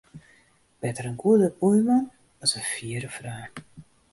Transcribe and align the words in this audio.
Better 0.81 1.05
in 1.09 1.17
goede 1.23 1.49
buorman 1.59 2.03
as 2.43 2.51
in 2.59 2.65
fiere 2.73 3.09
freon. 3.15 3.51